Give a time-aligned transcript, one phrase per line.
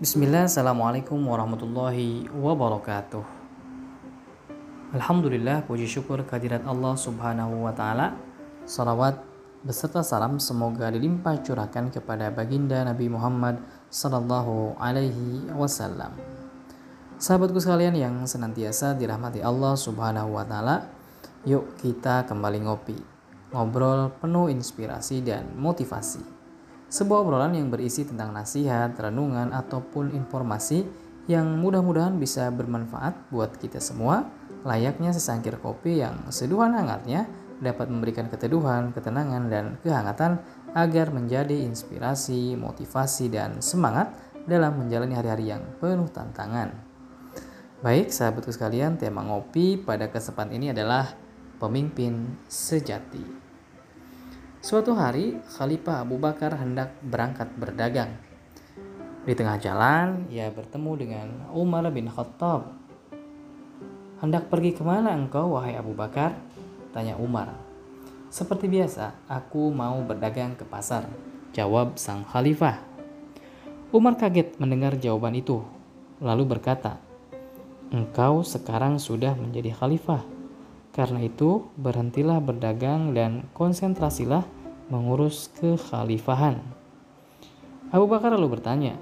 [0.00, 3.20] Bismillah, Assalamualaikum warahmatullahi wabarakatuh.
[4.96, 8.16] Alhamdulillah, puji syukur kehadirat Allah subhanahu wa ta'ala.
[8.64, 9.20] Salawat
[9.60, 13.60] beserta salam semoga dilimpah curahkan kepada baginda Nabi Muhammad
[13.92, 16.16] sallallahu alaihi wasallam.
[17.20, 20.88] Sahabatku sekalian yang senantiasa dirahmati Allah subhanahu wa ta'ala,
[21.44, 22.96] yuk kita kembali ngopi.
[23.52, 26.39] Ngobrol penuh inspirasi dan motivasi
[26.90, 30.82] sebuah obrolan yang berisi tentang nasihat, renungan, ataupun informasi
[31.30, 34.26] yang mudah-mudahan bisa bermanfaat buat kita semua,
[34.66, 37.30] layaknya sesangkir kopi yang seduhan hangatnya
[37.62, 40.42] dapat memberikan keteduhan, ketenangan, dan kehangatan
[40.74, 44.10] agar menjadi inspirasi, motivasi, dan semangat
[44.48, 46.74] dalam menjalani hari-hari yang penuh tantangan.
[47.80, 51.14] Baik, sahabatku sekalian, tema ngopi pada kesempatan ini adalah
[51.60, 53.49] pemimpin sejati.
[54.60, 58.12] Suatu hari, Khalifah Abu Bakar hendak berangkat berdagang.
[59.24, 62.68] Di tengah jalan, ia bertemu dengan Umar bin Khattab.
[64.20, 66.36] Hendak pergi ke mana engkau, wahai Abu Bakar?
[66.92, 67.56] Tanya Umar.
[68.28, 71.08] Seperti biasa, aku mau berdagang ke pasar,
[71.56, 72.84] jawab sang khalifah.
[73.96, 75.64] Umar kaget mendengar jawaban itu,
[76.20, 77.00] lalu berkata,
[77.96, 80.39] Engkau sekarang sudah menjadi khalifah
[81.00, 84.44] karena itu, berhentilah berdagang dan konsentrasilah
[84.92, 86.60] mengurus kekhalifahan.
[87.88, 89.00] Abu Bakar lalu bertanya,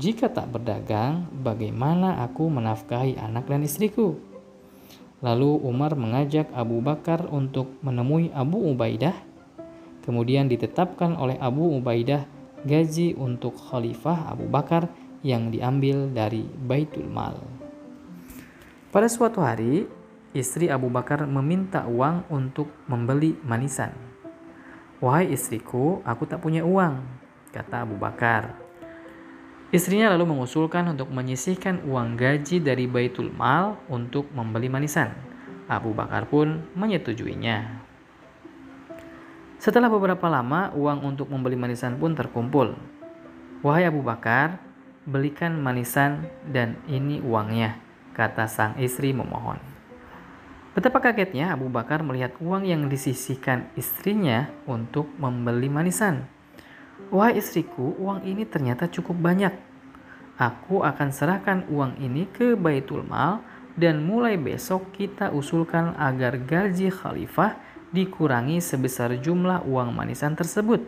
[0.00, 4.16] "Jika tak berdagang, bagaimana aku menafkahi anak dan istriku?"
[5.20, 9.12] Lalu Umar mengajak Abu Bakar untuk menemui Abu Ubaidah.
[10.08, 12.24] Kemudian ditetapkan oleh Abu Ubaidah
[12.64, 14.88] gaji untuk khalifah Abu Bakar
[15.20, 17.36] yang diambil dari Baitul Mal.
[18.88, 19.97] Pada suatu hari,
[20.36, 23.94] istri Abu Bakar meminta uang untuk membeli manisan.
[24.98, 27.00] Wahai istriku, aku tak punya uang,
[27.54, 28.58] kata Abu Bakar.
[29.68, 35.12] Istrinya lalu mengusulkan untuk menyisihkan uang gaji dari Baitul Mal untuk membeli manisan.
[35.68, 37.84] Abu Bakar pun menyetujuinya.
[39.60, 42.72] Setelah beberapa lama, uang untuk membeli manisan pun terkumpul.
[43.60, 44.56] Wahai Abu Bakar,
[45.04, 47.76] belikan manisan dan ini uangnya,
[48.16, 49.67] kata sang istri memohon.
[50.78, 56.30] Betapa kagetnya Abu Bakar melihat uang yang disisihkan istrinya untuk membeli manisan.
[57.10, 59.50] Wahai istriku, uang ini ternyata cukup banyak.
[60.38, 63.42] Aku akan serahkan uang ini ke Baitul Mal
[63.74, 67.58] dan mulai besok kita usulkan agar gaji khalifah
[67.90, 70.86] dikurangi sebesar jumlah uang manisan tersebut.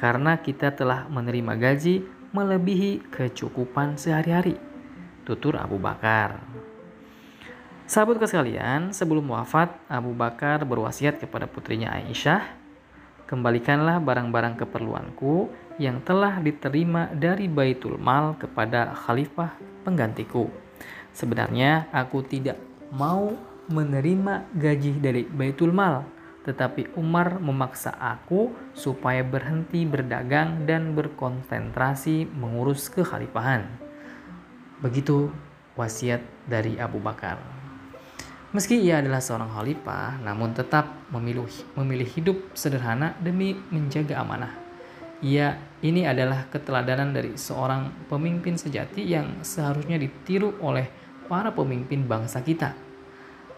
[0.00, 4.56] Karena kita telah menerima gaji melebihi kecukupan sehari-hari.
[5.28, 6.40] Tutur Abu Bakar.
[7.84, 12.40] Sahabat sekalian, sebelum wafat, Abu Bakar berwasiat kepada putrinya Aisyah,
[13.28, 20.48] "Kembalikanlah barang-barang keperluanku yang telah diterima dari Baitul Mal kepada khalifah penggantiku.
[21.12, 22.56] Sebenarnya aku tidak
[22.88, 23.36] mau
[23.68, 26.08] menerima gaji dari Baitul Mal,
[26.48, 33.68] tetapi Umar memaksa aku supaya berhenti berdagang dan berkonsentrasi mengurus kekhalifahan."
[34.80, 35.28] Begitu
[35.76, 37.63] wasiat dari Abu Bakar.
[38.54, 44.54] Meski ia adalah seorang khalifah, namun tetap memilih, memilih hidup sederhana demi menjaga amanah.
[45.26, 50.86] Ia ini adalah keteladanan dari seorang pemimpin sejati yang seharusnya ditiru oleh
[51.26, 52.78] para pemimpin bangsa kita.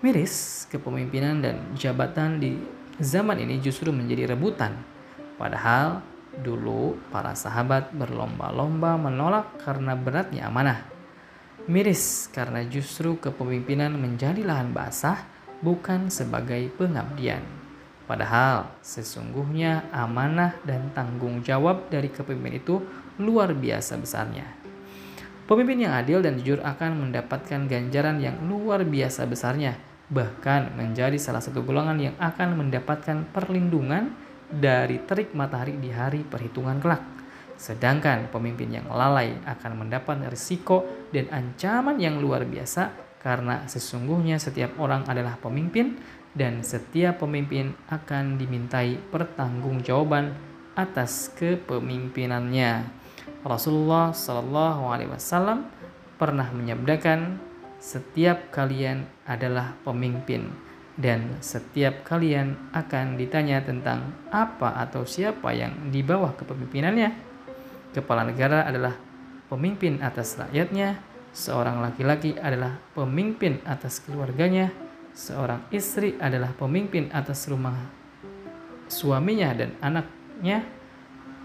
[0.00, 2.56] Miris, kepemimpinan dan jabatan di
[2.96, 4.80] zaman ini justru menjadi rebutan.
[5.36, 6.00] Padahal
[6.40, 10.95] dulu para sahabat berlomba-lomba menolak karena beratnya amanah.
[11.66, 15.26] Miris karena justru kepemimpinan menjadi lahan basah
[15.66, 17.42] bukan sebagai pengabdian.
[18.06, 22.78] Padahal sesungguhnya amanah dan tanggung jawab dari kepemimpinan itu
[23.18, 24.46] luar biasa besarnya.
[25.50, 29.74] Pemimpin yang adil dan jujur akan mendapatkan ganjaran yang luar biasa besarnya,
[30.06, 34.14] bahkan menjadi salah satu golongan yang akan mendapatkan perlindungan
[34.46, 37.15] dari terik matahari di hari perhitungan kelak.
[37.56, 44.76] Sedangkan pemimpin yang lalai akan mendapat risiko dan ancaman yang luar biasa karena sesungguhnya setiap
[44.78, 45.98] orang adalah pemimpin
[46.36, 50.36] dan setiap pemimpin akan dimintai pertanggungjawaban
[50.76, 52.84] atas kepemimpinannya.
[53.40, 55.64] Rasulullah Shallallahu Alaihi Wasallam
[56.20, 57.40] pernah menyabdakan,
[57.80, 60.52] setiap kalian adalah pemimpin
[60.96, 67.35] dan setiap kalian akan ditanya tentang apa atau siapa yang di bawah kepemimpinannya.
[67.96, 68.92] Kepala negara adalah
[69.48, 71.00] pemimpin atas rakyatnya,
[71.32, 74.68] seorang laki-laki adalah pemimpin atas keluarganya,
[75.16, 77.88] seorang istri adalah pemimpin atas rumah
[78.84, 80.60] suaminya dan anaknya,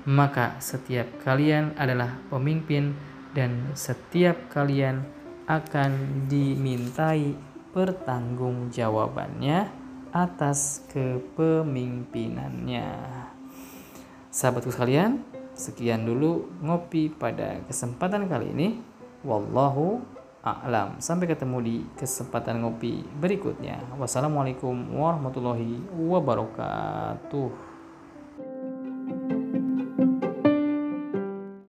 [0.03, 3.00] maka setiap kalian adalah pemimpin
[3.31, 5.07] dan setiap kalian
[5.47, 7.31] akan dimintai
[7.71, 9.71] pertanggungjawabannya
[10.12, 12.92] atas kepemimpinannya.
[14.27, 18.67] Sahabatku sekalian, sekian dulu ngopi pada kesempatan kali ini.
[19.21, 20.01] Wallahu
[20.41, 20.97] a'lam.
[20.97, 23.77] Sampai ketemu di kesempatan ngopi berikutnya.
[24.01, 27.70] Wassalamualaikum warahmatullahi wabarakatuh.